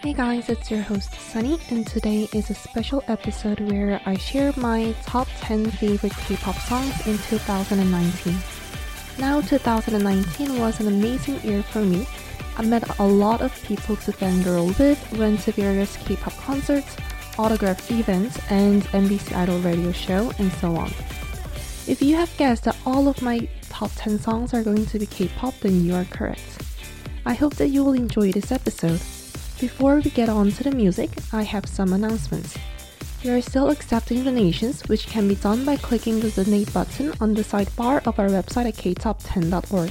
Hey 0.00 0.12
guys, 0.12 0.48
it's 0.48 0.70
your 0.70 0.80
host 0.80 1.12
Sunny, 1.12 1.58
and 1.70 1.84
today 1.84 2.28
is 2.32 2.50
a 2.50 2.54
special 2.54 3.02
episode 3.08 3.58
where 3.58 4.00
I 4.06 4.16
share 4.16 4.52
my 4.56 4.94
top 5.02 5.26
10 5.40 5.72
favorite 5.72 6.12
K-pop 6.12 6.54
songs 6.54 7.04
in 7.04 7.18
2019. 7.18 8.36
Now, 9.18 9.40
2019 9.40 10.60
was 10.60 10.78
an 10.78 10.86
amazing 10.86 11.40
year 11.40 11.64
for 11.64 11.80
me. 11.80 12.06
I 12.56 12.62
met 12.62 13.00
a 13.00 13.04
lot 13.04 13.40
of 13.40 13.52
people 13.64 13.96
to 13.96 14.12
fangirl 14.12 14.78
with, 14.78 15.18
went 15.18 15.40
to 15.40 15.52
various 15.52 15.96
K-pop 15.96 16.36
concerts, 16.36 16.96
autograph 17.36 17.90
events, 17.90 18.38
and 18.50 18.84
MBC 18.92 19.34
Idol 19.34 19.58
radio 19.62 19.90
show, 19.90 20.30
and 20.38 20.52
so 20.52 20.76
on. 20.76 20.92
If 21.88 22.00
you 22.00 22.14
have 22.14 22.34
guessed 22.36 22.64
that 22.64 22.76
all 22.86 23.08
of 23.08 23.20
my 23.20 23.48
top 23.62 23.90
10 23.96 24.20
songs 24.20 24.54
are 24.54 24.62
going 24.62 24.86
to 24.86 24.98
be 25.00 25.06
K-pop, 25.06 25.58
then 25.58 25.84
you 25.84 25.96
are 25.96 26.04
correct. 26.04 26.62
I 27.26 27.34
hope 27.34 27.56
that 27.56 27.70
you 27.70 27.82
will 27.82 27.94
enjoy 27.94 28.30
this 28.30 28.52
episode. 28.52 29.00
Before 29.60 29.96
we 29.96 30.10
get 30.10 30.28
on 30.28 30.52
to 30.52 30.62
the 30.62 30.70
music, 30.70 31.10
I 31.32 31.42
have 31.42 31.66
some 31.66 31.92
announcements. 31.92 32.56
We 33.24 33.30
are 33.30 33.40
still 33.40 33.70
accepting 33.70 34.22
donations, 34.22 34.88
which 34.88 35.08
can 35.08 35.26
be 35.26 35.34
done 35.34 35.64
by 35.64 35.74
clicking 35.76 36.20
the 36.20 36.30
donate 36.30 36.72
button 36.72 37.12
on 37.20 37.34
the 37.34 37.42
sidebar 37.42 38.06
of 38.06 38.20
our 38.20 38.28
website 38.28 38.68
at 38.68 38.76
ktop10.org. 38.76 39.90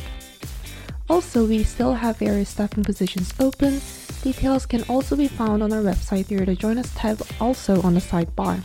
Also, 1.10 1.46
we 1.46 1.64
still 1.64 1.94
have 1.94 2.16
various 2.16 2.48
staffing 2.48 2.86
positions 2.86 3.34
open. 3.42 3.82
Details 4.22 4.66
can 4.66 4.84
also 4.88 5.18
be 5.18 5.28
found 5.28 5.62
on 5.62 5.74
our 5.74 5.82
website 5.82 6.28
through 6.28 6.46
the 6.46 6.56
Join 6.56 6.78
Us 6.78 6.94
tab, 6.96 7.22
also 7.42 7.82
on 7.82 7.94
the 7.94 8.00
sidebar. 8.00 8.64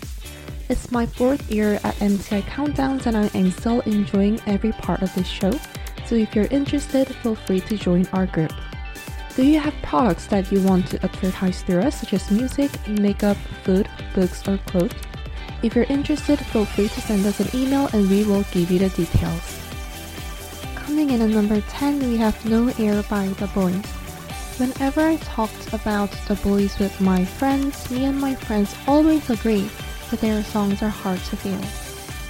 It's 0.68 0.92
my 0.92 1.04
fourth 1.04 1.50
year 1.50 1.80
at 1.82 1.96
MCI 1.96 2.42
Countdowns 2.42 3.06
and 3.06 3.16
I 3.16 3.28
am 3.36 3.50
still 3.50 3.80
enjoying 3.80 4.40
every 4.46 4.70
part 4.70 5.02
of 5.02 5.12
this 5.16 5.26
show, 5.26 5.50
so 6.06 6.14
if 6.14 6.32
you're 6.36 6.52
interested, 6.52 7.08
feel 7.08 7.34
free 7.34 7.60
to 7.60 7.76
join 7.76 8.06
our 8.12 8.26
group. 8.26 8.52
Do 9.34 9.46
you 9.46 9.60
have 9.60 9.72
products 9.80 10.26
that 10.26 10.52
you 10.52 10.60
want 10.60 10.88
to 10.88 11.02
advertise 11.02 11.62
through 11.62 11.80
us, 11.80 12.00
such 12.00 12.12
as 12.12 12.30
music, 12.30 12.70
makeup, 12.86 13.38
food, 13.64 13.88
books, 14.14 14.46
or 14.46 14.58
clothes? 14.66 14.92
If 15.62 15.74
you're 15.74 15.88
interested, 15.88 16.38
feel 16.38 16.66
free 16.66 16.88
to 16.88 17.00
send 17.00 17.24
us 17.24 17.40
an 17.40 17.48
email 17.58 17.88
and 17.94 18.10
we 18.10 18.24
will 18.24 18.44
give 18.52 18.70
you 18.70 18.78
the 18.78 18.90
details. 18.90 19.58
Coming 20.74 21.08
in 21.08 21.22
at 21.22 21.30
number 21.30 21.62
10, 21.62 22.10
we 22.10 22.18
have 22.18 22.44
No 22.44 22.68
Air 22.78 23.02
by 23.04 23.28
The 23.40 23.46
Boyz. 23.56 23.86
Whenever 24.60 25.00
I 25.00 25.16
talked 25.16 25.72
about 25.72 26.10
The 26.28 26.34
Boyz 26.34 26.78
with 26.78 27.00
my 27.00 27.24
friends, 27.24 27.90
me 27.90 28.04
and 28.04 28.20
my 28.20 28.34
friends 28.34 28.76
always 28.86 29.30
agree 29.30 29.70
that 30.10 30.20
their 30.20 30.42
songs 30.44 30.82
are 30.82 30.90
hard 30.90 31.20
to 31.20 31.36
feel. 31.36 31.60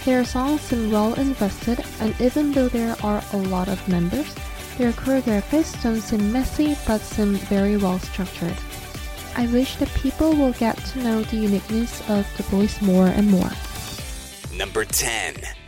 Their 0.05 0.25
songs 0.25 0.61
seem 0.61 0.93
well 0.93 1.15
invested, 1.15 1.85
and 1.99 2.15
even 2.21 2.53
though 2.53 2.69
there 2.69 2.95
are 3.03 3.25
a 3.33 3.37
lot 3.39 3.67
of 3.67 3.89
members, 3.89 4.33
their 4.79 4.93
choreographies 4.93 5.81
don't 5.83 6.01
seem 6.01 6.33
messy 6.33 6.77
but 6.87 7.01
seem 7.01 7.35
very 7.35 7.77
well 7.77 7.99
structured. 7.99 8.57
I 9.37 9.47
wish 9.47 9.77
that 9.77 9.89
people 9.95 10.35
will 10.35 10.53
get 10.53 10.77
to 10.77 10.99
know 11.03 11.23
the 11.23 11.37
uniqueness 11.37 12.01
of 12.09 12.27
the 12.37 12.43
boys 12.45 12.81
more 12.83 13.07
and 13.07 13.31
more. 13.31 13.51
Number 14.55 14.85
10. 14.85 15.62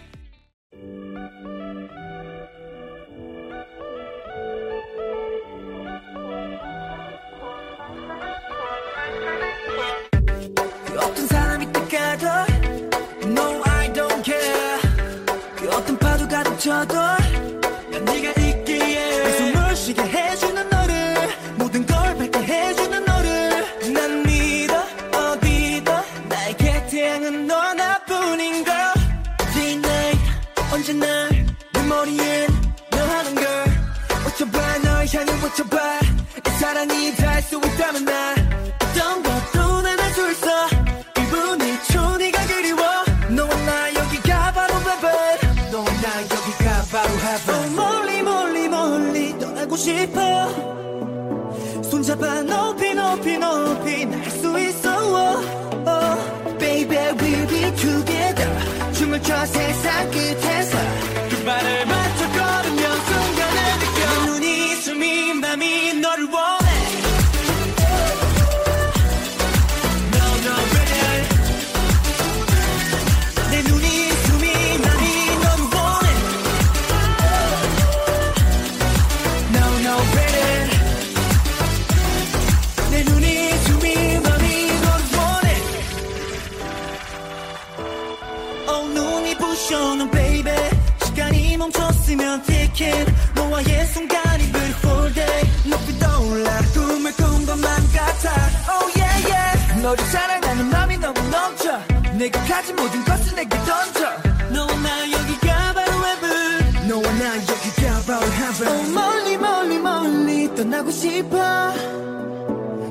내가 102.25 102.43
가진 102.45 102.75
모든 102.75 103.05
것을 103.05 103.37
내게 103.37 103.51
던져. 103.51 104.09
너와 104.49 104.75
나 104.81 105.13
여기가 105.13 105.75
바로 105.75 105.93
heaven. 105.93 106.89
너와 106.89 107.03
나 107.03 107.37
여기가 107.37 108.01
바로 108.07 108.25
heaven. 108.33 108.73
oh, 108.73 108.93
멀리 108.95 109.37
멀리 109.37 109.79
멀리 109.79 110.55
떠나고 110.55 110.91
싶어. 110.91 111.37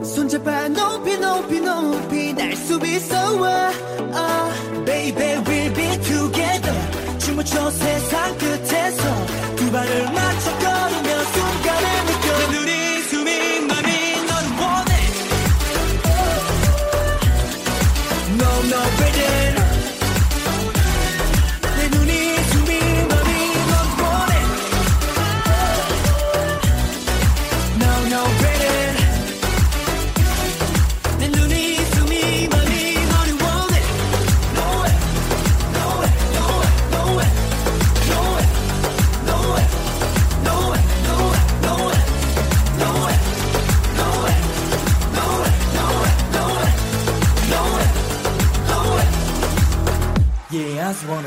손잡아 0.03 0.67
높이 0.69 1.17
높이 1.17 1.59
높이 1.61 2.33
날수 2.33 2.79
있어. 2.85 3.41
uh, 4.13 4.85
Baby 4.85 5.41
we'll 5.45 5.73
be 5.73 5.97
together. 6.03 7.17
춤을 7.17 7.43
춰 7.43 7.71
세상 7.71 8.37
끝에서 8.37 9.25
두 9.55 9.71
발을 9.71 10.11
맞춰 10.11 10.62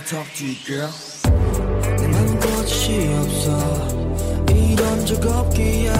talk 0.06 0.26
to 0.35 0.44
you 0.47 0.55
girl. 0.64 0.91
내 1.99 2.06
맘은 2.06 2.38
거짓이 2.41 3.08
없어. 3.14 3.88
이런 4.55 5.06
적 5.06 5.25
없기에 5.25 5.91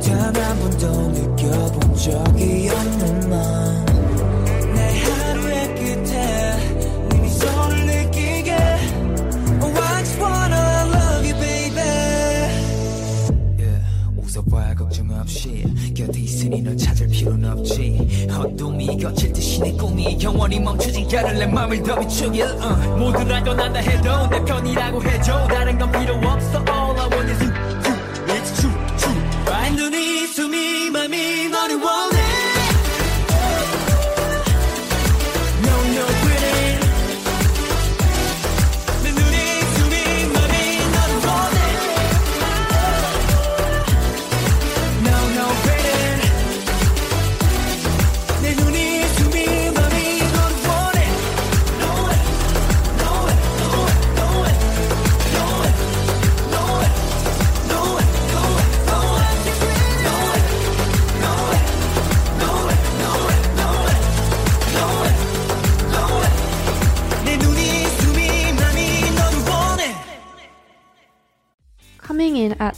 단 0.00 0.34
한 0.34 0.58
번도 0.58 1.10
느껴본 1.10 1.94
적이 1.96 2.70
없는 2.70 3.28
맘 3.30 3.86
내 4.74 5.00
하루의 5.02 5.74
끝에 5.74 6.56
네 7.10 7.20
미소를 7.20 7.86
느끼게. 7.86 8.56
Oh 9.60 9.76
I 9.76 10.02
just 10.04 10.18
wanna 10.20 10.86
love 10.92 11.24
you 11.26 11.34
baby. 11.38 11.80
Yeah, 13.58 13.84
웃어봐 14.16 14.74
걱정 14.74 15.10
없이 15.10 15.64
곁에 15.98 16.20
있으니 16.20 16.62
널 16.62 16.76
찾을 16.76 17.08
필요는 17.08 17.50
없지. 17.50 18.28
어둠이 18.30 19.02
거칠 19.02 19.32
듯이 19.32 19.60
내 19.60 19.72
꿈이 19.72 20.16
영원히 20.22 20.60
멈추지. 20.60 21.04
않을 21.18 21.38
내 21.40 21.46
맘을 21.46 21.82
더 21.82 21.98
비추길 21.98 22.42
uh. 22.42 23.32
알건 23.32 23.58
안다 23.58 23.80
해도 23.80 24.28
내 24.28 24.44
편이라고 24.44 25.02
해줘. 25.02 25.48
다른 25.48 25.76
건 25.76 25.90
필요 25.90 26.14
없어. 26.14 26.64
All 26.68 26.98
I 26.98 27.08
want 27.08 27.32
is 27.32 27.42
you, 27.42 27.50
you 27.50 27.88
It's 28.28 28.60
true, 28.60 28.72
true 28.96 29.20
내 29.44 29.74
눈이 29.74 30.17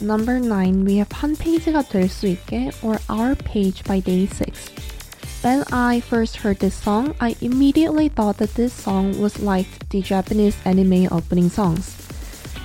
number 0.00 0.38
9, 0.38 0.84
we 0.84 0.96
have 0.96 1.08
한 1.10 1.36
페이지가 1.36 1.82
될 1.82 2.08
수 2.08 2.26
있게 2.26 2.70
or 2.82 2.98
Our 3.08 3.34
Page 3.34 3.84
by 3.84 4.00
Day 4.00 4.26
6. 4.26 4.70
When 5.42 5.64
I 5.70 6.00
first 6.00 6.36
heard 6.36 6.58
this 6.58 6.74
song, 6.74 7.14
I 7.20 7.36
immediately 7.40 8.08
thought 8.08 8.38
that 8.38 8.54
this 8.54 8.72
song 8.72 9.20
was 9.20 9.40
like 9.40 9.68
the 9.90 10.02
Japanese 10.02 10.56
anime 10.64 11.08
opening 11.12 11.48
songs. 11.48 11.94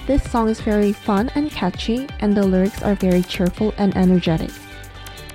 This 0.08 0.24
song 0.32 0.50
is 0.50 0.60
very 0.62 0.92
fun 0.92 1.30
and 1.36 1.52
catchy, 1.52 2.08
and 2.20 2.36
the 2.36 2.42
lyrics 2.42 2.82
are 2.82 2.96
very 2.96 3.22
cheerful 3.22 3.74
and 3.78 3.96
energetic. 3.96 4.52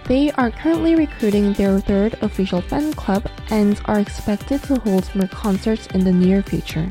They 0.07 0.31
are 0.33 0.51
currently 0.51 0.95
recruiting 0.95 1.53
their 1.53 1.81
third 1.81 2.15
official 2.23 2.61
fan 2.61 2.93
club 2.95 3.29
and 3.51 3.81
are 3.87 3.99
expected 3.99 4.63
to 4.65 4.79
hold 4.81 5.13
more 5.15 5.29
concerts 5.29 5.87
in 5.89 6.05
the 6.05 6.13
near 6.13 6.43
future. 6.43 6.91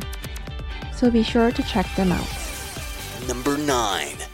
So 0.94 1.12
be 1.12 1.24
sure 1.24 1.52
to 1.52 1.64
check 1.64 1.88
them 1.96 2.12
out. 2.12 2.28
Number 3.28 3.58
9. 3.58 4.29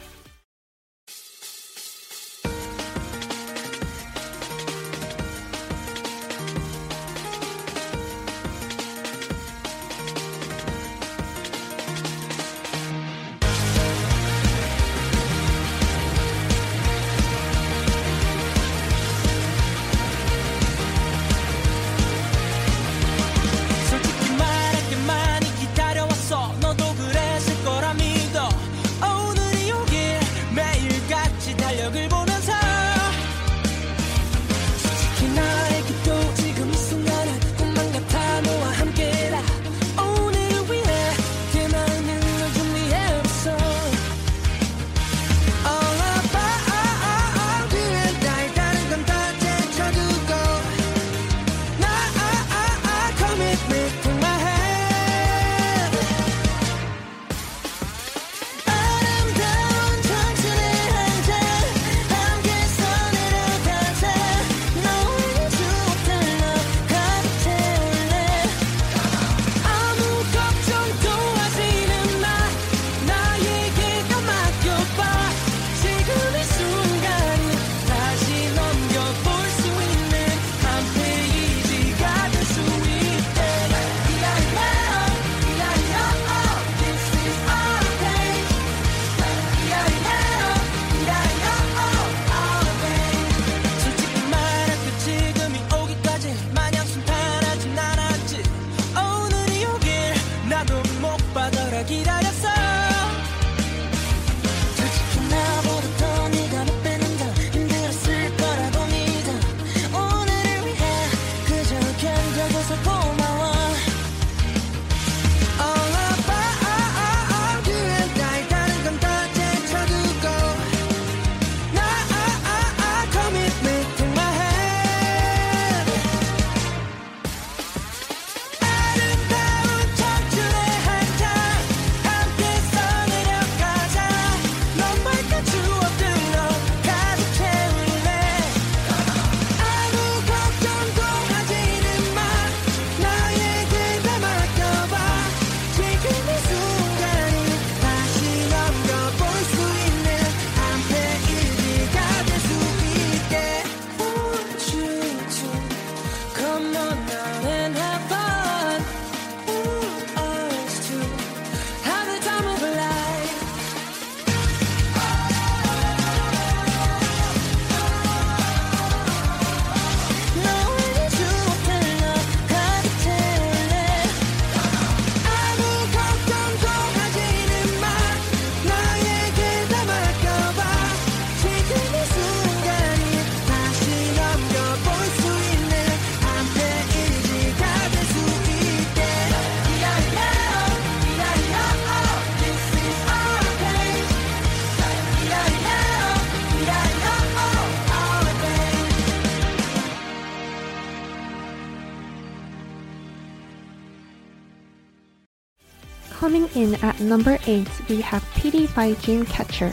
Coming 206.27 206.49
in 206.57 206.75
at 206.83 206.99
number 206.99 207.39
8, 207.47 207.69
we 207.89 208.01
have 208.01 208.29
PIRI 208.35 208.67
by 208.75 208.95
Dreamcatcher. 208.95 209.73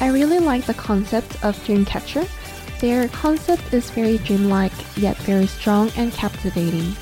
I 0.00 0.08
really 0.08 0.40
like 0.40 0.64
the 0.66 0.74
concept 0.74 1.36
of 1.44 1.54
Dreamcatcher. 1.58 2.26
Their 2.80 3.06
concept 3.10 3.72
is 3.72 3.88
very 3.92 4.18
dreamlike, 4.18 4.72
yet 4.96 5.16
very 5.18 5.46
strong 5.46 5.92
and 5.96 6.12
captivating. 6.12 6.96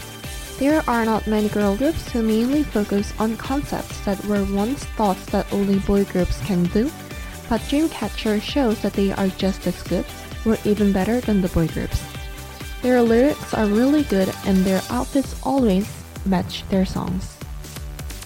There 0.58 0.82
are 0.86 1.06
not 1.06 1.26
many 1.26 1.48
girl 1.48 1.74
groups 1.74 2.12
who 2.12 2.22
mainly 2.22 2.64
focus 2.64 3.14
on 3.18 3.38
concepts 3.38 3.98
that 4.04 4.22
were 4.26 4.44
once 4.52 4.84
thought 4.84 5.16
that 5.28 5.50
only 5.54 5.78
boy 5.78 6.04
groups 6.04 6.38
can 6.44 6.64
do, 6.64 6.90
but 7.48 7.62
Dreamcatcher 7.62 8.42
shows 8.42 8.82
that 8.82 8.92
they 8.92 9.10
are 9.10 9.28
just 9.38 9.66
as 9.66 9.82
good, 9.84 10.04
or 10.44 10.58
even 10.66 10.92
better 10.92 11.22
than 11.22 11.40
the 11.40 11.48
boy 11.48 11.66
groups. 11.68 12.04
Their 12.82 13.00
lyrics 13.00 13.54
are 13.54 13.64
really 13.64 14.02
good 14.02 14.28
and 14.44 14.58
their 14.58 14.82
outfits 14.90 15.34
always 15.42 15.88
match 16.26 16.68
their 16.68 16.84
songs. 16.84 17.35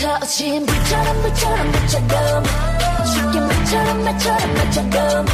거진 0.00 0.66
불처럼 0.66 1.22
불처럼 1.22 1.72
불처럼 1.72 2.44
쉽게 3.04 3.40
말처럼 3.40 4.04
말처럼 4.04 4.54
말처럼 4.54 5.26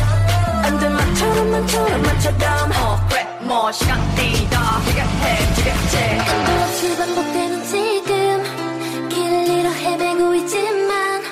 안돼 0.65 0.89
말처럼 0.89 1.51
말처럼 1.51 2.03
말처럼 2.03 2.73
어 2.77 3.07
그래 3.09 3.27
뭐 3.41 3.73
시간 3.73 3.99
뛰다 4.15 4.81
해가 4.81 5.03
해지겠지 5.03 5.97
끝도 6.27 6.53
없이 6.63 6.97
반복되는 6.97 7.65
지금 7.65 9.09
길 9.09 9.59
잃어 9.59 9.71
헤매고 9.71 10.35
있지만 10.35 11.23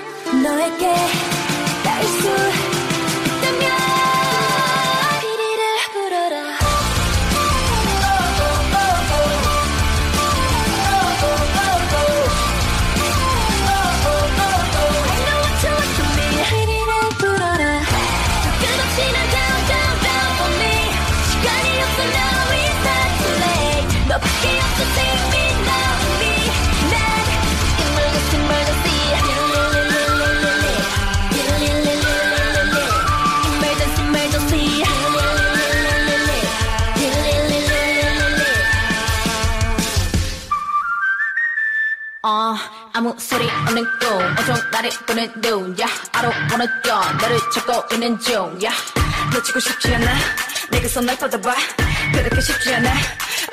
너에게 0.42 0.94
닿을 1.84 2.04
수 2.04 2.69
나를 45.21 45.31
보는 45.33 45.41
눈야 45.41 45.85
I 46.13 46.21
don't 46.23 46.33
wanna 46.49 46.67
go 46.83 46.95
나를 47.21 47.37
찾고 47.53 47.93
있는 47.93 48.19
중야? 48.19 48.71
놓치고 49.31 49.59
싶지 49.59 49.93
않아? 49.93 50.07
내게서 50.71 51.01
날 51.01 51.15
뻗어봐. 51.17 51.53
그렇게 52.13 52.41
쉽지 52.41 52.73
않아? 52.75 52.89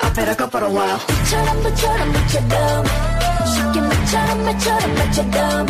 I 0.01 0.13
better 0.13 0.35
go 0.35 0.47
for 0.47 0.65
a 0.65 0.73
while 0.73 0.99
처럼 1.29 1.61
부처럼 1.61 2.11
부처럼 2.11 2.85
쉽게 3.45 3.81
말처럼 3.81 4.43
말처럼 4.45 4.95
말처럼 4.95 5.67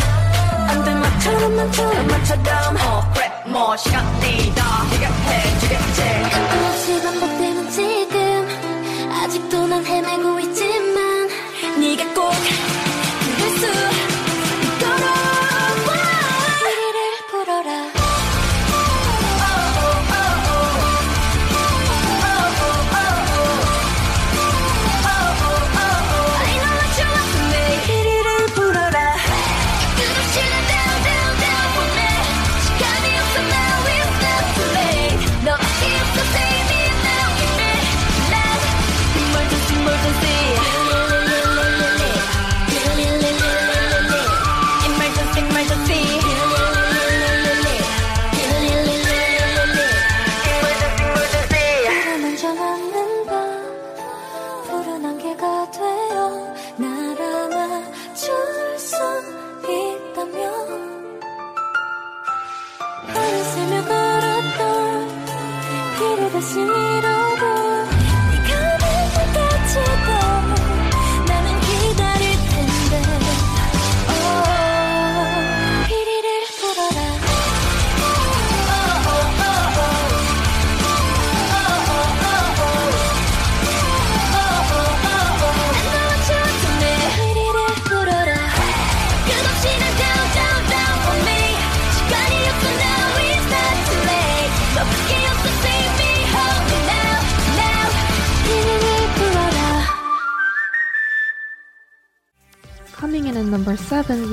안돼 0.70 0.94
말처럼 0.94 1.56
말처럼 1.58 2.08
말처럼 2.08 2.78
어 2.80 3.12
그래 3.14 3.32
뭐 3.48 3.76
시간 3.76 4.20
뛰다. 4.22 4.64
네가 4.92 5.08
해주겠지 5.10 6.02
끝없이 6.32 7.02
반복되는 7.04 7.72
지금. 7.72 9.12
아직도 9.24 9.68
난 9.68 9.86
헤매고 9.86 10.40
있지만 10.42 11.30
네가 11.80 12.14
꼭 12.14 12.32
그럴 13.38 13.58
수 13.58 14.09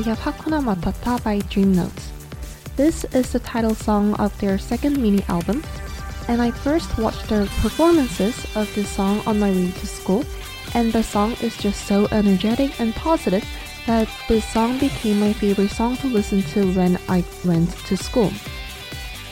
we 0.06 0.10
have 0.10 0.20
Hakuna 0.20 0.62
Matata 0.62 1.20
by 1.24 1.40
Dream 1.50 1.74
Notes. 1.74 2.12
This 2.76 3.02
is 3.06 3.32
the 3.32 3.40
title 3.40 3.74
song 3.74 4.14
of 4.20 4.30
their 4.38 4.56
second 4.56 5.02
mini 5.02 5.24
album, 5.26 5.64
and 6.28 6.40
I 6.40 6.52
first 6.52 6.96
watched 6.96 7.28
their 7.28 7.46
performances 7.58 8.46
of 8.54 8.72
this 8.76 8.88
song 8.88 9.20
on 9.26 9.40
my 9.40 9.50
way 9.50 9.72
to 9.72 9.86
school, 9.86 10.24
and 10.74 10.92
the 10.92 11.02
song 11.02 11.32
is 11.42 11.56
just 11.56 11.86
so 11.86 12.06
energetic 12.12 12.78
and 12.78 12.94
positive 12.94 13.44
that 13.88 14.08
this 14.28 14.44
song 14.44 14.78
became 14.78 15.18
my 15.18 15.32
favorite 15.32 15.70
song 15.70 15.96
to 15.96 16.06
listen 16.06 16.42
to 16.54 16.72
when 16.74 17.00
I 17.08 17.24
went 17.44 17.76
to 17.86 17.96
school. 17.96 18.30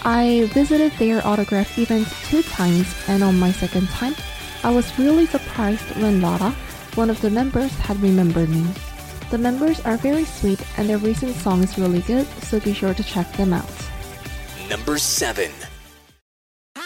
I 0.02 0.50
visited 0.54 0.90
their 0.98 1.24
autograph 1.24 1.78
event 1.78 2.08
two 2.24 2.42
times, 2.42 2.92
and 3.06 3.22
on 3.22 3.38
my 3.38 3.52
second 3.52 3.86
time, 3.90 4.16
I 4.64 4.70
was 4.74 4.98
really 4.98 5.26
surprised 5.26 5.86
when 6.02 6.20
Lara, 6.20 6.50
one 6.96 7.10
of 7.10 7.20
the 7.20 7.30
members, 7.30 7.70
had 7.78 8.02
remembered 8.02 8.48
me. 8.48 8.66
The 9.34 9.38
members 9.38 9.80
are 9.80 9.96
very 9.96 10.24
sweet, 10.24 10.62
and 10.78 10.88
their 10.88 10.98
recent 10.98 11.34
song 11.34 11.64
is 11.64 11.76
really 11.76 12.02
good, 12.02 12.24
so 12.44 12.60
be 12.60 12.72
sure 12.72 12.94
to 12.94 13.02
check 13.02 13.32
them 13.32 13.52
out. 13.52 13.68
Number 14.70 14.96
7. 14.96 15.50
Are 15.50 16.78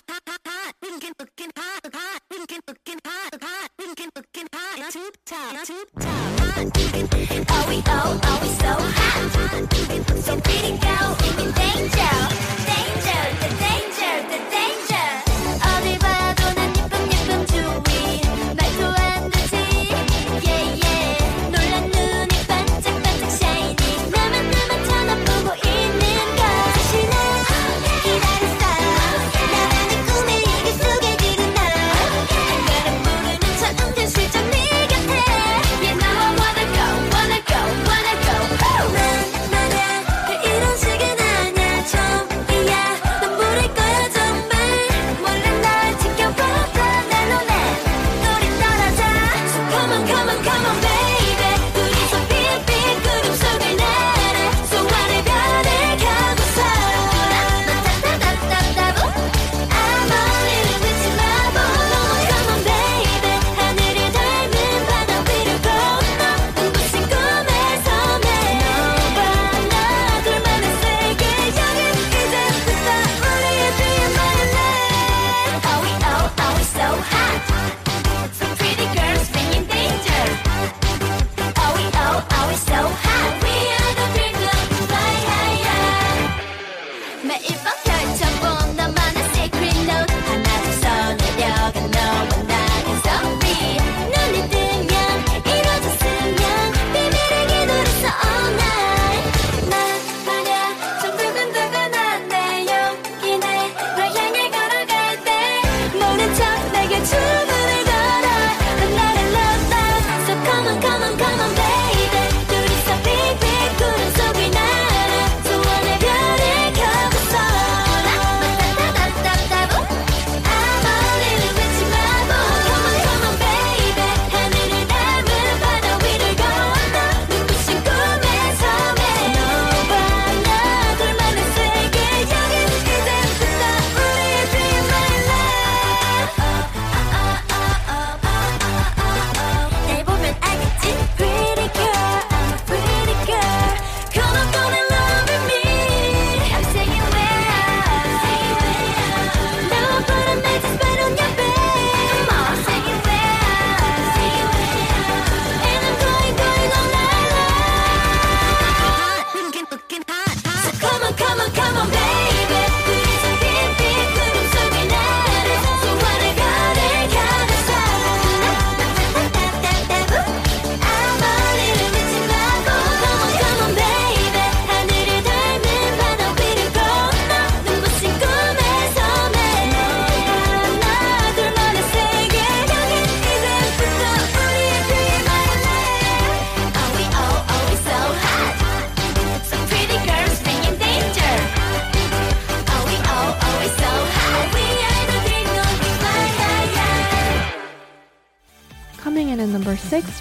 we 7.68 7.82
oh, 7.86 8.18
are 8.22 8.40
we 8.40 8.48
so 8.48 8.72
hot? 8.72 8.97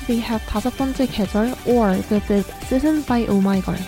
we 0.08 0.20
have 0.20 0.41
다섯 0.46 0.76
번째 0.78 1.06
계절 1.08 1.54
or 1.65 1.96
the 2.10 2.20
fifth 2.22 2.52
season 2.67 3.02
by 3.04 3.26
Oh 3.28 3.41
My 3.41 3.60
Girl. 3.62 3.80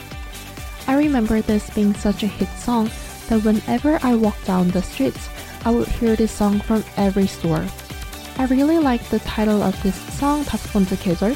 I 0.87 0.95
remember 0.95 1.41
this 1.41 1.69
being 1.71 1.93
such 1.93 2.23
a 2.23 2.27
hit 2.27 2.49
song 2.57 2.89
that 3.29 3.43
whenever 3.43 3.99
I 4.03 4.15
walked 4.15 4.45
down 4.45 4.69
the 4.69 4.81
streets, 4.81 5.29
I 5.65 5.71
would 5.71 5.87
hear 5.87 6.15
this 6.15 6.31
song 6.31 6.59
from 6.59 6.83
every 6.97 7.27
store. 7.27 7.65
I 8.37 8.45
really 8.45 8.79
liked 8.79 9.11
the 9.11 9.19
title 9.19 9.61
of 9.61 9.75
this 9.83 9.95
song, 10.17 10.43
다섯 10.45 10.71
번째 10.71 10.97
계절, 10.97 11.35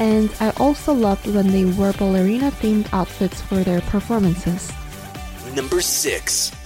and 0.00 0.30
I 0.40 0.50
also 0.58 0.92
loved 0.92 1.26
when 1.26 1.48
they 1.48 1.64
wore 1.64 1.92
ballerina 1.92 2.50
themed 2.50 2.88
outfits 2.92 3.40
for 3.40 3.64
their 3.64 3.80
performances. 3.82 4.72
Number 5.54 5.80
6 5.80 6.57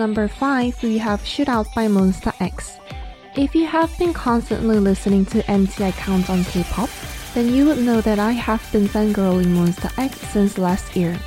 number 0.00 0.28
5, 0.28 0.82
we 0.82 0.96
have 0.96 1.20
Shootout 1.20 1.74
by 1.74 1.86
Monsta 1.86 2.32
X. 2.40 2.80
If 3.36 3.54
you 3.54 3.66
have 3.66 3.92
been 3.98 4.14
constantly 4.14 4.78
listening 4.78 5.26
to 5.26 5.44
empty 5.50 5.92
counts 5.92 6.30
on 6.30 6.42
K-pop, 6.44 6.88
then 7.34 7.52
you 7.52 7.66
would 7.66 7.84
know 7.84 8.00
that 8.00 8.18
I 8.18 8.32
have 8.32 8.64
been 8.72 8.88
fangirling 8.88 9.52
Monsta 9.52 9.92
X 9.98 10.16
since 10.32 10.56
last 10.56 10.96
year. 10.96 11.18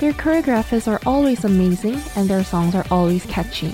Their 0.00 0.12
choreographers 0.12 0.86
are 0.86 1.00
always 1.06 1.44
amazing 1.44 1.98
and 2.14 2.28
their 2.28 2.44
songs 2.44 2.74
are 2.74 2.84
always 2.90 3.24
catchy. 3.24 3.72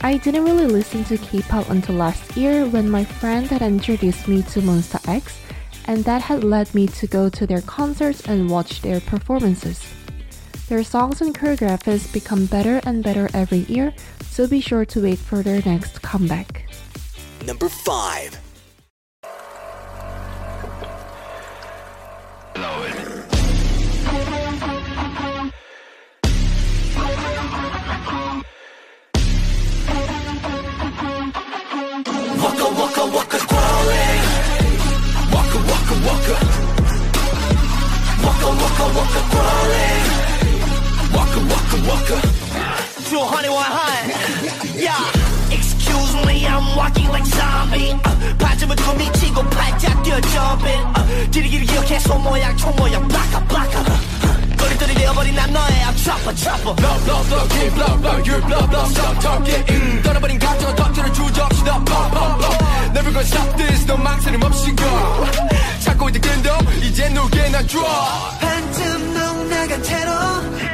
I 0.00 0.16
didn't 0.16 0.46
really 0.46 0.66
listen 0.66 1.04
to 1.04 1.18
K-pop 1.18 1.68
until 1.68 1.96
last 1.96 2.38
year 2.38 2.64
when 2.64 2.88
my 2.88 3.04
friend 3.04 3.46
had 3.48 3.60
introduced 3.60 4.28
me 4.28 4.44
to 4.44 4.60
Monsta 4.60 5.06
X 5.06 5.38
and 5.84 6.02
that 6.04 6.22
had 6.22 6.42
led 6.42 6.74
me 6.74 6.86
to 6.86 7.06
go 7.06 7.28
to 7.28 7.46
their 7.46 7.60
concerts 7.60 8.26
and 8.26 8.48
watch 8.48 8.80
their 8.80 9.00
performances. 9.00 9.84
Their 10.68 10.82
songs 10.82 11.20
and 11.20 11.32
choreographies 11.32 12.12
become 12.12 12.46
better 12.46 12.80
and 12.84 13.00
better 13.00 13.28
every 13.32 13.60
year, 13.68 13.94
so 14.24 14.48
be 14.48 14.60
sure 14.60 14.84
to 14.86 15.02
wait 15.02 15.18
for 15.18 15.40
their 15.40 15.62
next 15.64 16.02
comeback. 16.02 16.64
Number 17.46 17.68
5 17.68 18.40
Waka 32.42 32.66
waka 32.78 33.04
Waka 33.06 33.38
waka 35.32 35.58
waka 35.68 35.94
Waka. 36.06 36.36
Waka 38.24 38.48
waka 38.96 39.45
waka 41.40 41.76
waka 41.88 42.14
waka. 42.14 42.16
To 43.10 43.16
a 43.20 43.24
honey 43.24 43.48
one 43.48 43.64
hunt. 43.64 44.76
Yeah. 44.76 44.98
Excuse 45.50 46.14
me, 46.26 46.46
I'm 46.46 46.76
walking 46.76 47.08
like 47.08 47.26
zombie. 47.26 47.92
Uh, 48.04 48.36
발자국 48.38 48.76
두고 48.76 48.94
미치고 48.94 49.42
발짝 49.50 50.02
뛰어 50.02 50.20
jumping. 50.20 50.84
Uh, 50.96 51.30
길이 51.30 51.48
길이 51.48 51.66
기억해 51.66 51.98
손 52.00 52.22
모양 52.22 52.56
총 52.56 52.74
모양 52.76 53.06
블라카 53.06 53.40
블라카. 53.46 53.80
Uh. 53.80 54.15
리들이 54.76 54.94
되어버린 54.94 55.34
난 55.34 55.50
너의 55.52 55.96
chopper 55.96 56.36
chopper 56.36 56.76
Blow 56.76 56.98
blow 57.04 57.22
blow 57.24 57.48
keep 57.48 57.74
blow 57.74 57.96
blow 57.96 58.16
you 58.20 58.40
blow 58.44 58.68
blow 58.68 58.84
stop 58.92 59.20
talking 59.20 59.64
음, 59.72 60.02
떠나버린 60.02 60.38
감정을 60.38 60.74
던지는 60.76 61.12
주저없이 61.14 61.64
너 61.64 61.72
pop 61.84 62.10
pop 62.12 62.40
pop 62.40 62.64
Never 62.92 63.12
gonna 63.12 63.24
stop 63.24 63.56
this 63.56 63.86
너 63.86 63.96
망설임 63.96 64.42
없이 64.42 64.76
가 64.76 64.84
찾고 65.80 66.08
있던 66.10 66.20
끈도 66.20 66.50
이제 66.82 67.08
누게 67.08 67.48
난 67.48 67.66
줘. 67.66 67.80
반쯤 68.40 69.14
넉 69.14 69.46
나간 69.48 69.82
채로 69.82 70.12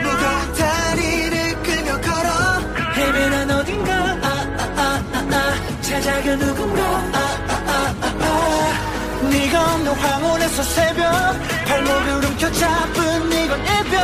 무거운 0.02 0.54
다리를 0.58 1.62
끌며 1.62 2.00
걸어 2.00 2.28
헤매는 2.96 3.50
어딘가 3.52 3.92
아, 3.94 4.18
아, 4.22 4.72
아, 4.76 4.82
아, 5.12 5.18
아. 5.30 5.80
찾아가 5.80 6.36
누군가 6.36 6.82
아, 6.82 6.86
아, 6.86 6.90
아, 6.90 6.91
아, 6.91 6.91
아. 9.54 9.74
없는 9.74 9.92
황혼에서 9.92 10.62
새벽 10.62 11.04
발목을 11.66 12.24
움켜 12.26 12.50
잡은 12.52 13.32
이건 13.32 13.60
이별 13.60 13.98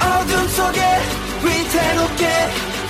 어둠 0.00 0.48
속에 0.48 0.80
위태롭게 1.44 2.26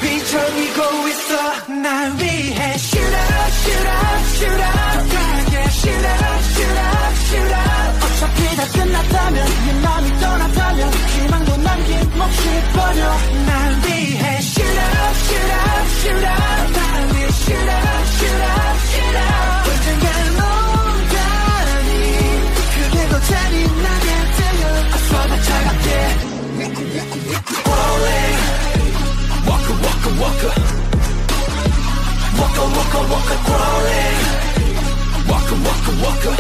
휘청이고 0.00 1.08
있어 1.08 1.72
날 1.82 2.12
위해 2.18 2.74
Shoot 2.74 3.14
up, 3.14 3.50
shoot 3.50 3.88
up, 3.88 4.26
shoot 4.34 4.62
up 4.62 5.08
강하게 5.10 5.56
Shoot 5.70 6.06
up, 6.06 6.42
shoot 6.54 6.78
up, 6.78 7.14
shoot 7.26 7.54
up 7.54 8.06
어차피 8.06 8.56
다 8.56 8.66
끝났다면 8.72 9.46
네 9.66 9.72
맘이 9.80 10.20
떠났다면 10.20 10.90
희망도 10.92 11.56
남김없이 11.56 12.42
버려 12.72 13.00
날 13.46 13.82
위해 13.86 14.38
Shoot 14.38 14.78
up, 14.78 15.16
shoot 15.20 15.52
up, 15.52 15.88
shoot 16.00 16.26
up 16.26 16.72
날 16.72 17.14
위해 17.14 17.28
Shoot 17.28 17.70
up, 17.70 18.06
shoot 18.16 18.40
up, 18.40 18.78
shoot 18.90 19.16
up 19.16 19.70
언젠간 19.70 20.19
잔인하게 23.19 24.08
들려 24.36 24.63
아파도 24.93 25.41
차갑게 25.43 25.89
Falling 27.65 28.39
Waka 29.47 29.73
waka 29.86 30.10
waka 30.21 30.49
Waka 32.39 32.62
waka 32.75 32.99
waka 33.12 33.36
crawling 33.45 34.19
Waka 35.29 35.53
waka 35.65 35.91
waka 36.03 36.31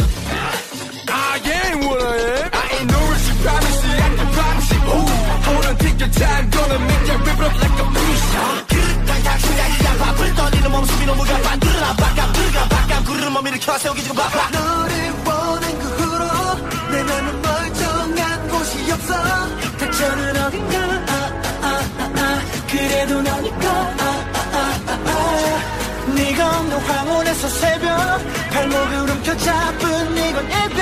I 1.07 1.39
ain't 1.43 1.77
what 1.85 2.01
I 2.01 2.15
am 2.15 2.49
I 2.53 2.63
ain't 2.75 2.87
no 2.91 2.99
reciprocity 3.11 3.93
I 3.95 4.09
can 4.15 4.29
promise 4.35 4.69
you 4.71 4.79
Ooh, 4.95 5.09
Hold 5.47 5.65
on 5.65 5.75
take 5.77 5.99
your 5.99 6.09
time 6.09 6.45
Gonna 6.49 6.79
make 6.79 7.07
you 7.09 7.17
rip 7.25 7.39
it 7.39 7.45
up 7.45 7.55
like 7.61 7.79
a 7.79 7.85
push 7.95 8.23
그릇당 8.69 9.23
당신야이야 9.23 9.89
밥을 9.99 10.35
떠니는 10.35 10.71
몸숨이 10.71 11.05
너무 11.05 11.23
가빠 11.25 11.57
들어라 11.57 11.93
바깥 11.95 12.33
들어가 12.33 12.67
바깥 12.69 13.05
구름 13.05 13.33
몸 13.33 13.47
일으켜 13.47 13.77
세우기 13.77 14.01
지금 14.03 14.15
바빠 14.15 14.49
너를 14.49 15.11
보낸 15.23 15.79
그 15.79 15.98
없어. 19.10 19.76
닥쳐는 19.78 20.42
어딘가. 20.42 20.78
아, 20.78 21.32
아, 21.62 21.66
아, 21.98 22.10
아. 22.16 22.40
그래도 22.70 23.22
너니까. 23.22 23.68
아, 23.68 24.04
아, 24.32 24.38
아, 24.52 24.58
아, 24.86 24.98
아. 25.06 26.12
네가 26.14 26.58
없는 26.58 26.78
황혼에서 26.78 27.48
새벽 27.48 27.90
발목을 28.52 29.10
움켜 29.10 29.36
잡은 29.36 30.16
이건 30.16 30.44
이별. 30.46 30.80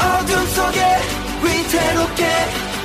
어둠 0.00 0.46
속에 0.46 0.98
위태롭게 1.42 2.26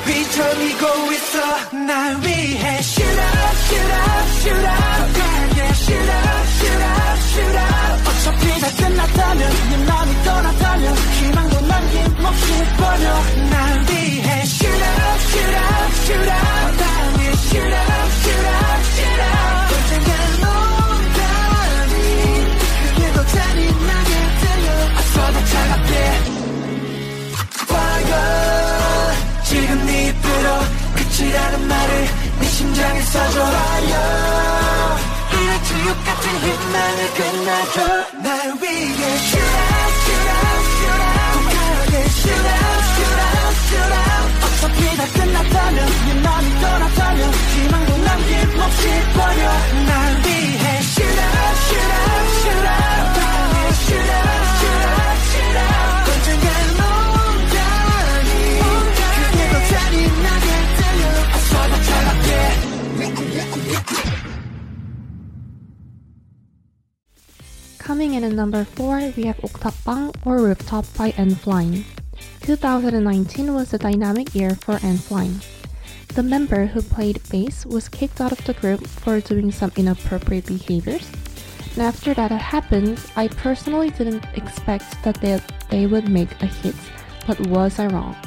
휘청이고 0.06 1.12
있어. 1.14 1.78
날 1.86 2.18
위해 2.22 2.78
Shoot 2.80 3.20
up, 3.20 3.58
shoot 3.68 3.92
up, 3.92 4.28
shoot 4.40 4.66
up. 4.66 5.18
yeah, 5.18 5.68
up, 5.68 5.76
shoot 5.76 6.10
up, 6.10 6.47
shoot 7.38 7.56
up 7.56 8.10
어차피 8.10 8.60
다 8.60 8.68
끝났다면 8.78 9.42
네 9.70 9.78
맘이 9.86 10.24
떠났다면 10.24 10.96
희망도 10.96 11.62
남김없이 11.62 12.48
버려. 12.78 13.06
날 13.52 13.86
위해 13.90 14.42
Shoot 14.44 14.84
up, 14.84 15.20
shoot 15.30 15.56
up, 15.56 15.94
shoot 16.06 16.30
up. 16.30 16.78
날 16.78 16.86
위해 17.20 17.32
Shoot 17.48 17.74
up, 17.74 18.10
shoot 18.22 18.48
up, 18.48 18.82
shoot 18.96 19.22
up. 19.22 19.76
언젠간 19.78 20.10
온다니 20.98 21.96
그게 22.96 23.02
더 23.14 23.18
잔인하게 23.28 24.12
들려 24.42 24.68
아파도 24.98 25.36
차갑게 25.46 25.94
Fire 27.70 28.26
지금 29.44 29.86
네 29.86 29.90
입으로 30.10 30.48
끝이라는 30.96 31.68
말을 31.68 31.92
네 32.40 32.48
심장에 32.48 33.02
써줘. 33.02 33.38
Fire 33.42 34.67
지옥 35.68 36.04
같은 36.06 36.30
희망을 36.40 37.14
끝내줘 37.14 37.76
날 38.24 38.32
위해 38.62 39.04
Shoot 39.28 39.44
up, 39.44 39.92
shoot 40.00 40.28
up, 40.32 40.64
shoot 40.72 40.96
up 40.96 41.44
강하게 41.52 41.94
Shoot 42.08 42.48
up, 42.48 42.80
shoot 42.96 43.20
up, 43.20 43.52
shoot 43.68 43.92
up 43.92 44.32
어차피 44.46 44.80
다 44.96 45.02
끝났다면 45.14 45.78
네 46.08 46.14
맘이 46.22 46.48
떠났다면 46.62 47.34
희망도 47.34 47.98
남김없이 47.98 48.82
버려 49.14 49.42
날 49.88 50.24
위해 50.24 50.80
Shoot 50.80 51.20
up, 51.20 51.56
shoot 51.68 51.92
up, 51.92 52.32
shoot 52.40 52.64
날 52.64 52.72
위해 53.12 53.68
Shoot 53.84 54.08
up, 54.08 54.24
shoot 54.58 54.84
up, 54.88 55.20
shoot 55.28 55.58
up 55.58 56.12
언젠간 56.14 56.87
Coming 67.88 68.16
in 68.16 68.26
at 68.26 68.34
number 68.34 68.66
4, 68.66 69.14
we 69.16 69.24
have 69.28 69.38
Oktapang 69.38 70.14
or 70.26 70.40
Rooftop 70.40 70.84
by 70.98 71.12
N-Flying. 71.12 71.86
2019 72.42 73.54
was 73.54 73.74
a 73.74 73.78
dynamic 73.78 74.36
year 74.36 74.56
for 74.56 74.74
N-Flying. 74.84 75.40
The 76.10 76.22
member 76.22 76.66
who 76.66 76.82
played 76.82 77.22
bass 77.30 77.66
was 77.66 77.88
kicked 77.88 78.20
out 78.20 78.34
of 78.34 78.44
the 78.44 78.56
group 78.56 78.86
for 78.86 79.22
doing 79.22 79.54
some 79.54 79.72
inappropriate 79.78 80.48
behaviors. 80.48 81.10
And 81.76 81.84
after 81.84 82.14
that 82.14 82.30
happened, 82.30 83.00
I 83.16 83.30
personally 83.30 83.92
didn't 83.92 84.26
expect 84.36 85.02
that 85.04 85.22
they, 85.22 85.40
they 85.70 85.88
would 85.88 86.10
make 86.10 86.44
a 86.44 86.46
hit, 86.46 86.76
but 87.26 87.40
was 87.48 87.80
I 87.80 87.88
wrong? 87.88 88.18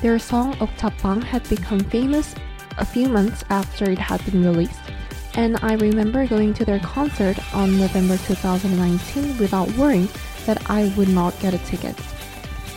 Their 0.00 0.20
song 0.20 0.54
Oktapang 0.62 1.24
had 1.24 1.42
become 1.48 1.80
famous 1.80 2.36
a 2.78 2.86
few 2.86 3.08
months 3.08 3.42
after 3.50 3.90
it 3.90 3.98
had 3.98 4.24
been 4.26 4.44
released, 4.44 4.91
and 5.35 5.57
I 5.61 5.73
remember 5.75 6.25
going 6.27 6.53
to 6.55 6.65
their 6.65 6.79
concert 6.79 7.37
on 7.53 7.77
November 7.77 8.17
2019 8.17 9.37
without 9.37 9.69
worrying 9.77 10.09
that 10.45 10.69
I 10.69 10.93
would 10.97 11.09
not 11.09 11.39
get 11.39 11.53
a 11.53 11.59
ticket. 11.59 11.95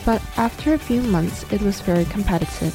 But 0.05 0.23
after 0.37 0.75
a 0.75 0.79
few 0.79 1.03
months, 1.03 1.44
it 1.53 1.62
was 1.62 1.81
very 1.81 2.05
competitive. 2.07 2.75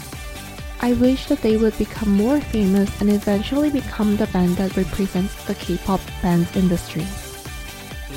I 0.81 0.93
wish 0.93 1.27
that 1.27 1.41
they 1.41 1.57
would 1.57 1.77
become 1.77 2.11
more 2.11 2.39
famous 2.39 2.89
and 3.01 3.09
eventually 3.09 3.69
become 3.69 4.17
the 4.17 4.27
band 4.27 4.57
that 4.57 4.75
represents 4.75 5.33
the 5.45 5.55
K-pop 5.55 6.01
band 6.21 6.47
industry. 6.55 7.05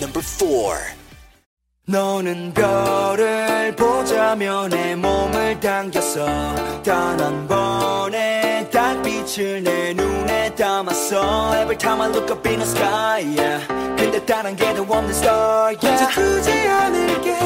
Number 0.01 0.23
4. 0.23 0.99
너는 1.87 2.53
별을 2.53 3.75
보자며 3.75 4.69
내 4.69 4.95
몸을 4.95 5.59
당겼어 5.59 6.83
단 6.83 7.19
한 7.19 7.49
번의 7.49 8.42
달빛을 8.74 9.62
내 9.62 9.94
눈에 9.94 10.56
담았어 10.56 11.54
Every 11.62 11.78
time 11.78 12.02
I 12.02 12.10
look 12.10 12.32
up 12.32 12.50
in 12.50 12.60
the 12.60 12.68
sky 12.68 13.22
yeah. 13.38 13.68
근데 13.96 14.26
다른 14.26 14.56
게더 14.56 14.82
없는 14.82 15.12
star 15.12 15.78
yeah. 15.78 15.88
혼자 15.88 16.08
두지 16.10 16.52
않을게 16.52 17.38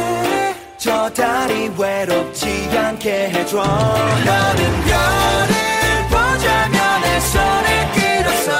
저 0.77 1.09
달이 1.09 1.71
외롭지 1.77 2.69
않게 2.73 3.31
해줘 3.31 3.57
너는 3.57 4.83
별을 4.87 6.07
보자며 6.07 6.99
내 7.01 7.19
손을 7.19 7.67
끌었어 7.91 8.57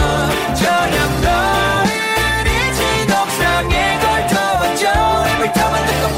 저녁 0.53 0.97
너를 1.23 1.87
이 2.51 2.51
지독상에 2.75 3.99
걸터왔죠 4.01 4.83
Every 5.31 5.53
time 5.53 5.73
I 5.73 5.79
look 5.87 6.03
up 6.03 6.16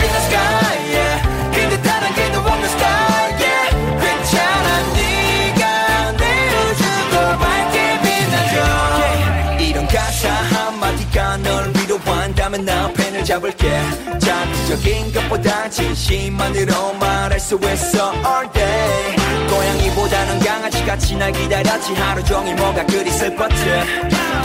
위로한다면 12.49 12.65
나 12.65 12.91
펜을 12.93 13.23
잡을게. 13.23 13.81
자극적인 14.19 15.13
것보다 15.13 15.69
진심만으로 15.69 16.93
말할 16.93 17.39
수 17.39 17.55
있어 17.55 18.13
all 18.13 18.51
day. 18.51 19.15
고양이보다는 19.49 20.39
강아지같이 20.39 21.15
날 21.15 21.31
기다렸지. 21.31 21.93
하루 21.93 22.23
종일 22.23 22.55
뭐가 22.55 22.85
그리 22.85 23.09
슬펐지? 23.11 23.63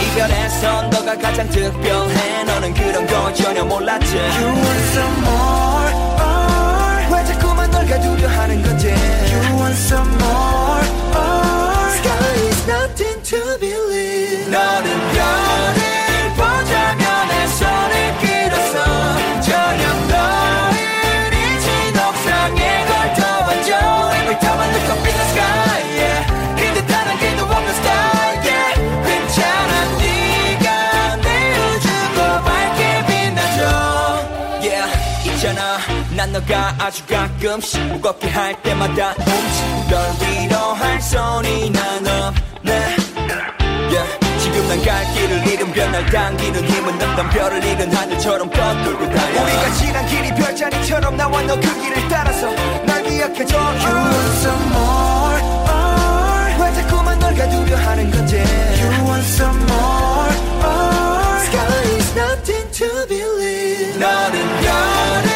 이별에선 0.01 0.89
너가 0.91 1.17
가장 1.17 1.49
특별해. 1.49 2.43
너는 2.45 2.73
그런 2.73 3.07
거 3.07 3.33
전혀 3.33 3.63
몰랐지. 3.65 4.15
You 4.15 4.47
want 4.47 4.83
some 4.93 5.17
more 5.25 5.93
or 6.21 7.17
왜 7.17 7.25
자꾸만 7.25 7.71
널 7.71 7.85
가두려 7.87 8.27
하는 8.29 8.61
건지. 8.61 8.87
You 8.87 9.59
want 9.59 9.77
some 9.77 10.07
more 10.21 10.84
난 36.47 36.75
너가 36.77 36.85
아주 36.85 37.05
가끔씩 37.07 37.81
무겁게 37.87 38.29
할 38.29 38.61
때마다 38.61 39.13
움직 39.17 39.89
널 39.89 40.11
위로할 40.21 41.01
소리 41.01 41.69
난 41.71 42.07
없네. 42.07 42.95
Yeah. 43.91 44.19
지금 44.39 44.67
난 44.67 44.83
갈 44.83 45.13
길을 45.13 45.47
잃은 45.47 45.71
별날 45.73 46.05
당기는 46.11 46.67
힘은 46.67 46.93
없던 47.01 47.29
별을 47.31 47.63
잃은 47.63 47.93
하늘처럼 47.93 48.49
떠돌고 48.49 49.09
다녀 49.09 49.43
우리가 49.43 49.71
지난 49.73 50.05
길이 50.07 50.29
별자리처럼 50.35 51.17
나와 51.17 51.41
너 51.43 51.55
그 51.55 51.81
길을 51.81 52.07
따라서 52.09 52.51
날 52.85 53.03
기억해줘. 53.03 53.57
You 53.57 53.95
want 53.95 54.37
some 54.37 54.65
more? 54.71 55.41
More 55.65 56.55
왜 56.59 56.73
자꾸만 56.75 57.19
널 57.19 57.33
가두려 57.35 57.75
하는 57.77 58.11
건지. 58.11 58.35
You 58.37 59.05
want 59.07 59.25
some 59.25 59.57
more? 59.63 60.35
More 60.61 61.41
Sky 61.45 61.97
is 61.97 62.17
nothing 62.17 62.71
to 62.71 63.07
believe. 63.07 63.99
너는 63.99 64.61
별을 64.61 65.34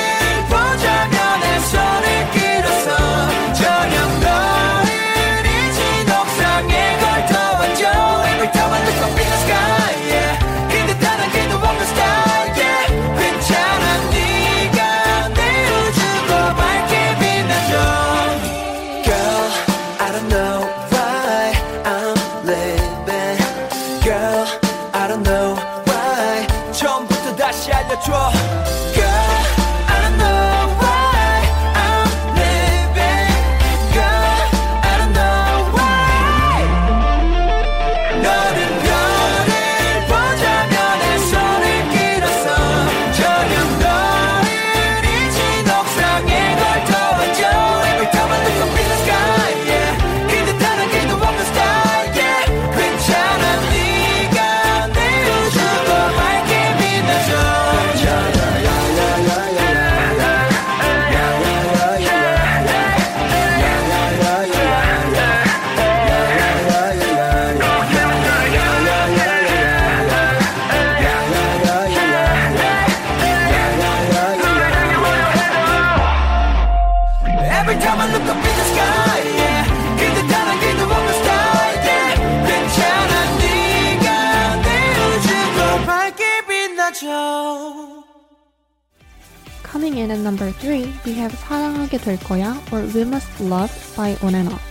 될 92.08 92.18
거야 92.18 92.60
or 92.72 92.82
We 92.94 93.04
Must 93.04 93.40
Love 93.40 93.72
by 93.96 94.16
On 94.22 94.34
and 94.34 94.52
Off. 94.52 94.62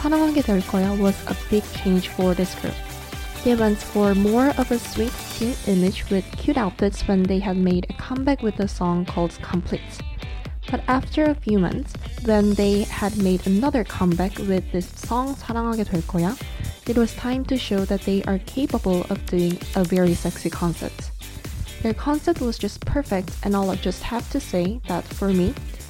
사랑하게 0.00 0.42
될 0.42 0.60
거야 0.66 0.98
was 1.00 1.16
a 1.26 1.34
big 1.48 1.64
change 1.72 2.08
for 2.08 2.34
this 2.34 2.54
group. 2.60 2.74
They 3.44 3.54
went 3.54 3.78
for 3.78 4.14
more 4.14 4.52
of 4.58 4.70
a 4.70 4.78
sweet 4.78 5.12
teen 5.32 5.54
image 5.66 6.08
with 6.10 6.24
cute 6.36 6.56
outfits 6.56 7.06
when 7.06 7.22
they 7.22 7.38
had 7.38 7.56
made 7.56 7.86
a 7.90 7.94
comeback 7.94 8.42
with 8.42 8.58
a 8.60 8.68
song 8.68 9.04
called 9.04 9.36
Complete. 9.42 10.00
But 10.70 10.82
after 10.88 11.24
a 11.24 11.34
few 11.34 11.58
months, 11.58 11.92
when 12.24 12.54
they 12.54 12.82
had 12.84 13.16
made 13.18 13.46
another 13.46 13.84
comeback 13.84 14.38
with 14.38 14.64
this 14.72 14.88
song 14.96 15.36
사랑하게 15.36 15.84
될 15.84 16.02
거야, 16.02 16.36
it 16.88 16.96
was 16.96 17.14
time 17.14 17.44
to 17.46 17.56
show 17.56 17.84
that 17.84 18.02
they 18.02 18.22
are 18.24 18.38
capable 18.46 19.06
of 19.10 19.24
doing 19.26 19.58
a 19.76 19.84
very 19.84 20.14
sexy 20.14 20.50
concert. 20.50 20.92
Their 21.82 21.94
concept 21.94 22.40
was 22.40 22.56
just 22.56 22.80
perfect, 22.86 23.30
and 23.42 23.54
I'll 23.54 23.76
just 23.76 24.02
have 24.02 24.28
to 24.30 24.40
say 24.40 24.80
that 24.88 25.04
for 25.04 25.28
me, 25.28 25.54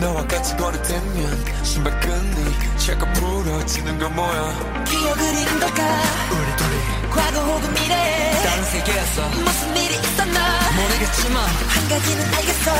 너와 0.00 0.26
같이 0.26 0.56
걸을 0.56 0.80
때면 0.82 1.64
신발끈이 1.64 2.78
자꾸 2.78 3.06
부러지는 3.14 3.98
건 3.98 4.14
뭐야? 4.14 4.84
기억을 4.84 5.22
잃은 5.40 5.60
걸까 5.60 6.02
우리 6.30 6.56
둘이 6.56 7.10
과거 7.10 7.40
혹은 7.40 7.74
미래에 7.74 8.42
다른 8.42 8.64
세계에서 8.64 9.28
무슨 9.30 9.76
일이 9.76 9.94
있었나. 9.94 10.60
모르겠지만 10.76 11.44
한 11.44 11.88
가지는 11.88 12.34
알겠어. 12.34 12.72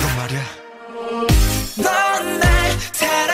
그건 0.00 0.16
말이야. 0.16 0.40
넌날 1.76 2.78
사랑 2.92 3.27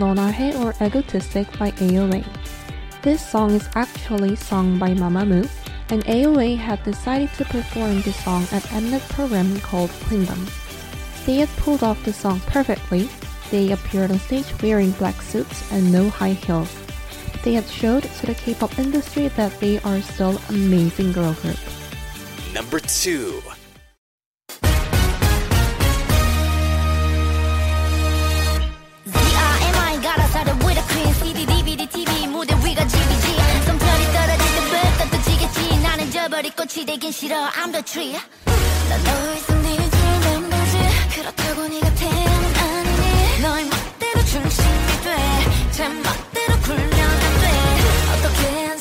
Neona 0.00 0.32
Hae 0.32 0.56
or 0.56 0.72
Egotistic 0.80 1.46
by 1.58 1.72
AOA. 1.72 2.24
This 3.02 3.20
song 3.20 3.50
is 3.50 3.68
actually 3.74 4.34
sung 4.34 4.78
by 4.78 4.94
Mamamoo, 4.94 5.46
and 5.90 6.02
AOA 6.06 6.56
had 6.56 6.82
decided 6.84 7.30
to 7.34 7.44
perform 7.44 8.00
the 8.00 8.12
song 8.12 8.44
at 8.50 8.62
Mnet 8.72 9.06
program 9.10 9.60
called 9.60 9.90
Queendom. 10.04 10.48
They 11.26 11.36
had 11.36 11.50
pulled 11.60 11.82
off 11.82 12.02
the 12.02 12.14
song 12.14 12.40
perfectly. 12.46 13.10
They 13.50 13.72
appeared 13.72 14.10
on 14.10 14.18
stage 14.20 14.50
wearing 14.62 14.92
black 14.92 15.20
suits 15.20 15.70
and 15.70 15.92
no 15.92 16.08
high 16.08 16.32
heels. 16.32 16.74
They 17.44 17.52
had 17.52 17.66
showed 17.66 18.04
to 18.04 18.26
the 18.26 18.34
K-pop 18.34 18.78
industry 18.78 19.28
that 19.28 19.60
they 19.60 19.80
are 19.80 20.00
still 20.00 20.40
an 20.48 20.54
amazing 20.54 21.12
girl 21.12 21.34
group. 21.34 21.58
Number 22.54 22.80
2 22.80 23.42
나는 36.40 36.50
저버리 36.50 36.50
꽃이 36.52 36.86
되긴 36.86 37.12
싫어. 37.12 37.36
I'm 37.50 37.70
the 37.70 37.82
tree. 37.84 38.16
난너 38.88 39.34
있음 39.34 39.62
네줄 39.62 39.90
맴돌지. 40.24 40.78
그렇다고 41.14 41.68
네가 41.68 41.94
태양은 41.94 42.56
아니니. 42.56 43.42
너의 43.42 43.64
멋대로 43.66 44.24
중심이 44.24 44.68
돼제 45.04 45.88
멋대로 45.88 46.60
굴면 46.62 46.92
안돼. 46.92 47.44
어떻게 48.14 48.66
한 48.66 48.78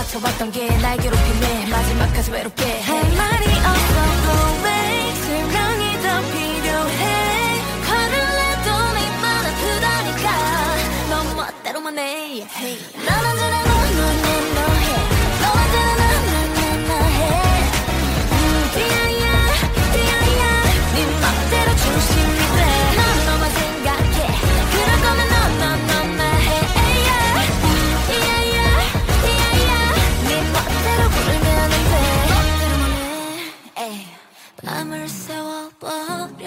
맞춰왔던 0.00 0.50
게 0.50 0.66
날 0.80 0.96
괴롭히네 0.96 1.66
마지막까지 1.66 2.30
외롭게 2.32 2.80
할 2.80 3.02
말이 3.02 3.44
없어 3.52 3.94
go 4.24 4.32
away 4.56 5.14
설명이 5.26 5.82
더 6.00 6.06
필요해. 6.32 7.02
화를 7.84 8.12
내도 8.38 8.68
네만 8.96 9.22
아프다니까. 9.46 10.26
넌 11.10 11.36
멋대로만 11.36 11.98
해. 11.98 12.48
난 13.06 13.26
언제나 13.26 13.62
너너너너해. 13.62 14.88
너 15.42 15.44
언제나 15.60 16.02
나나나나해. 16.30 17.20
디아야 18.74 19.26
디아야. 19.92 20.42
네 20.94 20.96
중심이 21.76 22.38
돼 22.56 22.69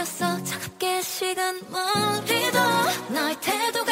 생겼어. 0.04 0.44
차갑게 0.44 1.02
식은 1.02 1.62
물이도 1.70 2.60
나의 3.10 3.38
태도 3.42 3.83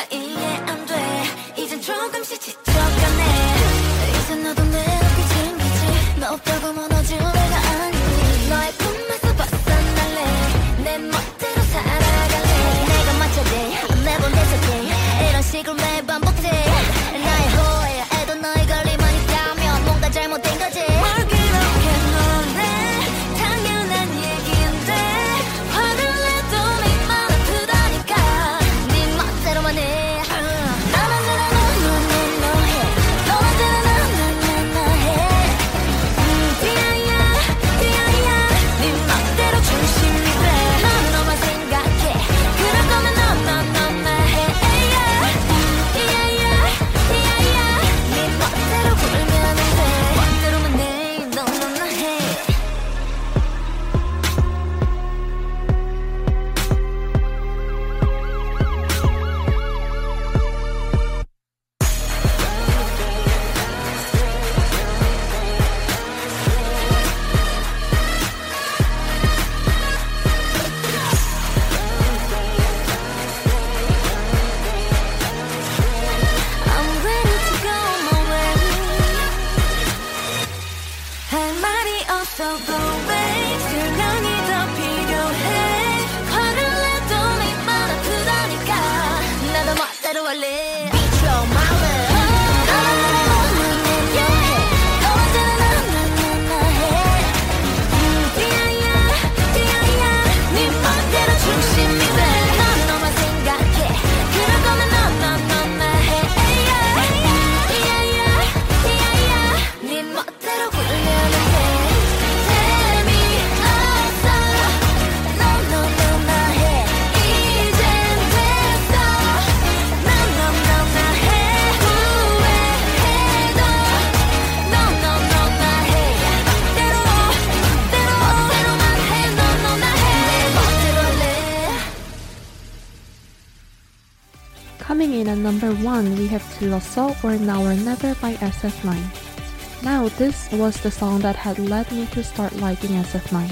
number 135.41 135.73
1, 135.73 136.17
we 136.17 136.27
have 136.27 136.43
Soul 136.43 137.15
or 137.23 137.35
Now 137.37 137.63
or 137.63 137.73
Never 137.73 138.13
by 138.15 138.35
SF9. 138.35 139.83
Now, 139.83 140.07
this 140.09 140.51
was 140.51 140.79
the 140.79 140.91
song 140.91 141.21
that 141.21 141.35
had 141.35 141.57
led 141.57 141.91
me 141.91 142.05
to 142.07 142.23
start 142.23 142.55
liking 142.57 142.91
SF9. 142.91 143.51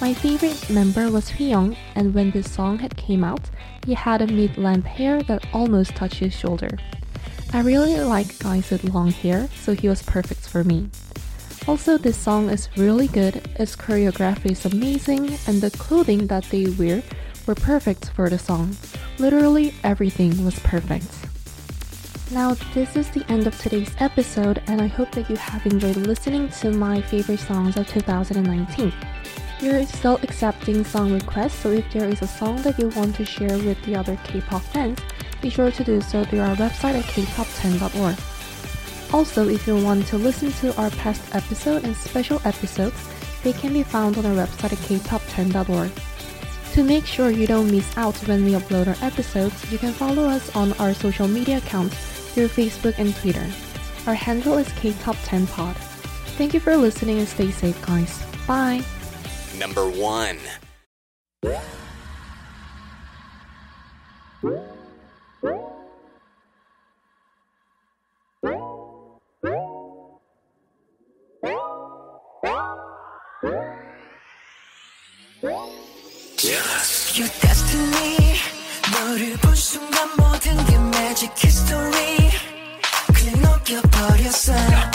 My 0.00 0.12
favorite 0.12 0.68
member 0.68 1.10
was 1.10 1.30
Hwiyoung, 1.30 1.74
and 1.94 2.12
when 2.12 2.30
this 2.30 2.52
song 2.52 2.78
had 2.78 2.96
came 2.96 3.24
out, 3.24 3.48
he 3.86 3.94
had 3.94 4.20
a 4.20 4.26
mid-length 4.26 4.86
hair 4.86 5.22
that 5.22 5.46
almost 5.54 5.94
touched 5.94 6.18
his 6.18 6.34
shoulder. 6.34 6.76
I 7.52 7.60
really 7.60 7.98
like 8.00 8.38
guys 8.38 8.70
with 8.70 8.84
long 8.84 9.10
hair, 9.10 9.48
so 9.54 9.72
he 9.72 9.88
was 9.88 10.02
perfect 10.02 10.46
for 10.46 10.64
me. 10.64 10.90
Also, 11.66 11.96
this 11.96 12.18
song 12.18 12.50
is 12.50 12.68
really 12.76 13.08
good, 13.08 13.36
its 13.58 13.74
choreography 13.74 14.52
is 14.52 14.66
amazing, 14.66 15.38
and 15.46 15.62
the 15.62 15.70
clothing 15.70 16.26
that 16.26 16.44
they 16.44 16.66
wear 16.66 17.02
were 17.46 17.54
perfect 17.54 18.10
for 18.10 18.28
the 18.28 18.38
song. 18.38 18.76
Literally 19.18 19.72
everything 19.82 20.44
was 20.44 20.58
perfect. 20.58 21.06
Now, 22.32 22.54
this 22.74 22.96
is 22.96 23.08
the 23.10 23.24
end 23.30 23.46
of 23.46 23.56
today's 23.58 23.94
episode, 23.98 24.62
and 24.66 24.82
I 24.82 24.88
hope 24.88 25.10
that 25.12 25.30
you 25.30 25.36
have 25.36 25.64
enjoyed 25.64 25.96
listening 25.96 26.48
to 26.60 26.70
my 26.70 27.00
favorite 27.00 27.38
songs 27.38 27.76
of 27.76 27.86
2019. 27.88 28.92
We're 29.62 29.86
still 29.86 30.18
accepting 30.22 30.84
song 30.84 31.14
requests, 31.14 31.54
so 31.54 31.70
if 31.70 31.90
there 31.92 32.08
is 32.08 32.20
a 32.20 32.26
song 32.26 32.60
that 32.62 32.78
you 32.78 32.88
want 32.90 33.14
to 33.16 33.24
share 33.24 33.56
with 33.58 33.82
the 33.84 33.96
other 33.96 34.18
K-pop 34.24 34.60
fans, 34.62 34.98
be 35.40 35.48
sure 35.48 35.70
to 35.70 35.84
do 35.84 36.00
so 36.00 36.24
through 36.24 36.40
our 36.40 36.56
website 36.56 36.98
at 36.98 37.04
kpop10.org. 37.04 38.16
Also, 39.14 39.48
if 39.48 39.66
you 39.66 39.76
want 39.82 40.06
to 40.08 40.18
listen 40.18 40.52
to 40.52 40.76
our 40.76 40.90
past 40.90 41.34
episode 41.34 41.84
and 41.84 41.96
special 41.96 42.40
episodes, 42.44 43.08
they 43.44 43.52
can 43.52 43.72
be 43.72 43.82
found 43.82 44.18
on 44.18 44.26
our 44.26 44.34
website 44.34 44.72
at 44.72 44.78
kpop10.org. 44.78 45.90
To 46.76 46.84
make 46.84 47.06
sure 47.06 47.30
you 47.30 47.46
don't 47.46 47.70
miss 47.70 47.96
out 47.96 48.14
when 48.28 48.44
we 48.44 48.52
upload 48.52 48.86
our 48.86 48.98
episodes, 49.00 49.72
you 49.72 49.78
can 49.78 49.94
follow 49.94 50.24
us 50.24 50.54
on 50.54 50.74
our 50.74 50.92
social 50.92 51.26
media 51.26 51.56
accounts 51.56 51.96
through 52.34 52.48
Facebook 52.48 52.98
and 52.98 53.16
Twitter. 53.16 53.46
Our 54.06 54.12
handle 54.12 54.58
is 54.58 54.68
KPop10Pod. 54.68 55.74
Thank 56.36 56.52
you 56.52 56.60
for 56.60 56.76
listening 56.76 57.18
and 57.18 57.26
stay 57.26 57.50
safe, 57.50 57.80
guys. 57.86 58.22
Bye! 58.46 58.84
Number 59.58 59.88
1. 59.88 60.38
순간 79.76 80.08
모든 80.16 80.56
게 80.64 80.74
magic 80.76 81.32
history. 81.36 82.30
그냥 83.12 83.42
녹여버렸어 83.42 84.85